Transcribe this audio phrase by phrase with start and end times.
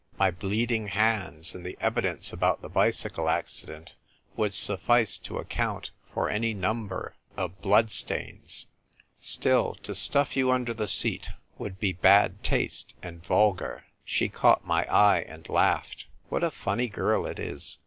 [0.17, 3.93] My bleeding hands, and the evidence about the bicycle accident
[4.35, 7.69] would suffice to account for any number of I02 THE TYPE VVKITEK GIRL.
[7.69, 8.67] blood Stains.
[9.19, 11.29] Still, to stuff you under the seat
[11.59, 16.87] would be bad taste and vulgar." She caught my eye, and laughed." What a funny
[16.87, 17.77] girl it is